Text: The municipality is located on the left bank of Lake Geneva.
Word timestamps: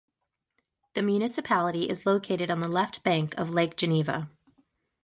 The 0.95 1.03
municipality 1.03 1.83
is 1.87 2.07
located 2.07 2.49
on 2.49 2.59
the 2.59 2.67
left 2.67 3.03
bank 3.03 3.35
of 3.37 3.51
Lake 3.51 3.77
Geneva. 3.77 4.31